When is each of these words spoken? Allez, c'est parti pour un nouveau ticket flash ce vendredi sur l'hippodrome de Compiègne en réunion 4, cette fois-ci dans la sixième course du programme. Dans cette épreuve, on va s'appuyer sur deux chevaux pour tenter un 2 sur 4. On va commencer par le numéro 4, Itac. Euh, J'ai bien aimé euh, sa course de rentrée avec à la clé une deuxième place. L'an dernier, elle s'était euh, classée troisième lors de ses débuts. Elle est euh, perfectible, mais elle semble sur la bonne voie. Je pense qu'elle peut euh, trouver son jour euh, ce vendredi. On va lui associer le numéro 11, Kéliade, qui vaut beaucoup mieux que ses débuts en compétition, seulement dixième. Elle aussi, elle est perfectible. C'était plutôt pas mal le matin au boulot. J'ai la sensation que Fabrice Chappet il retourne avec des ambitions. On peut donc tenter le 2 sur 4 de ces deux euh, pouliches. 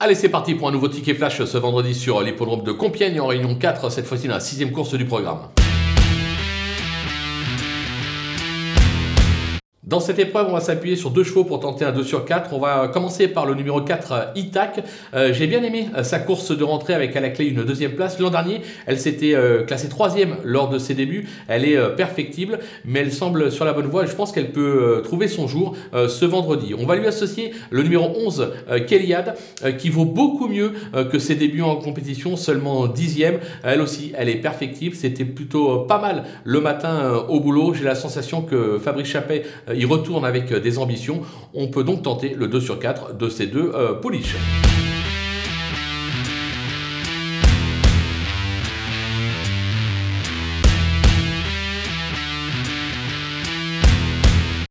Allez, 0.00 0.14
c'est 0.14 0.28
parti 0.28 0.54
pour 0.54 0.68
un 0.68 0.70
nouveau 0.70 0.86
ticket 0.86 1.14
flash 1.14 1.42
ce 1.42 1.58
vendredi 1.58 1.92
sur 1.92 2.22
l'hippodrome 2.22 2.62
de 2.62 2.70
Compiègne 2.70 3.20
en 3.20 3.26
réunion 3.26 3.56
4, 3.56 3.90
cette 3.90 4.06
fois-ci 4.06 4.28
dans 4.28 4.34
la 4.34 4.40
sixième 4.40 4.70
course 4.70 4.94
du 4.94 5.04
programme. 5.04 5.48
Dans 9.88 10.00
cette 10.00 10.18
épreuve, 10.18 10.48
on 10.50 10.52
va 10.52 10.60
s'appuyer 10.60 10.96
sur 10.96 11.10
deux 11.10 11.24
chevaux 11.24 11.44
pour 11.44 11.60
tenter 11.60 11.86
un 11.86 11.92
2 11.92 12.04
sur 12.04 12.26
4. 12.26 12.52
On 12.52 12.58
va 12.58 12.88
commencer 12.88 13.26
par 13.26 13.46
le 13.46 13.54
numéro 13.54 13.80
4, 13.80 14.32
Itac. 14.36 14.84
Euh, 15.14 15.32
J'ai 15.32 15.46
bien 15.46 15.62
aimé 15.62 15.88
euh, 15.96 16.02
sa 16.02 16.18
course 16.18 16.54
de 16.54 16.62
rentrée 16.62 16.92
avec 16.92 17.16
à 17.16 17.20
la 17.20 17.30
clé 17.30 17.46
une 17.46 17.64
deuxième 17.64 17.92
place. 17.92 18.20
L'an 18.20 18.28
dernier, 18.28 18.60
elle 18.84 19.00
s'était 19.00 19.34
euh, 19.34 19.62
classée 19.62 19.88
troisième 19.88 20.36
lors 20.44 20.68
de 20.68 20.78
ses 20.78 20.92
débuts. 20.92 21.26
Elle 21.48 21.64
est 21.64 21.78
euh, 21.78 21.88
perfectible, 21.88 22.58
mais 22.84 23.00
elle 23.00 23.12
semble 23.14 23.50
sur 23.50 23.64
la 23.64 23.72
bonne 23.72 23.86
voie. 23.86 24.04
Je 24.04 24.14
pense 24.14 24.30
qu'elle 24.30 24.52
peut 24.52 24.60
euh, 24.98 25.00
trouver 25.00 25.26
son 25.26 25.48
jour 25.48 25.74
euh, 25.94 26.06
ce 26.06 26.26
vendredi. 26.26 26.74
On 26.78 26.84
va 26.84 26.94
lui 26.94 27.06
associer 27.06 27.52
le 27.70 27.82
numéro 27.82 28.12
11, 28.14 28.52
Kéliade, 28.86 29.36
qui 29.78 29.88
vaut 29.88 30.04
beaucoup 30.04 30.48
mieux 30.48 30.72
que 31.10 31.18
ses 31.18 31.34
débuts 31.34 31.62
en 31.62 31.76
compétition, 31.76 32.36
seulement 32.36 32.88
dixième. 32.88 33.38
Elle 33.62 33.80
aussi, 33.80 34.12
elle 34.18 34.28
est 34.28 34.36
perfectible. 34.36 34.94
C'était 34.94 35.24
plutôt 35.24 35.80
pas 35.80 35.98
mal 35.98 36.24
le 36.44 36.60
matin 36.60 37.24
au 37.28 37.40
boulot. 37.40 37.72
J'ai 37.72 37.84
la 37.84 37.94
sensation 37.94 38.42
que 38.42 38.78
Fabrice 38.78 39.08
Chappet 39.08 39.44
il 39.78 39.86
retourne 39.86 40.24
avec 40.24 40.52
des 40.52 40.78
ambitions. 40.78 41.22
On 41.54 41.68
peut 41.68 41.84
donc 41.84 42.02
tenter 42.02 42.34
le 42.34 42.48
2 42.48 42.60
sur 42.60 42.78
4 42.78 43.16
de 43.16 43.28
ces 43.28 43.46
deux 43.46 43.72
euh, 43.74 43.94
pouliches. 43.94 44.36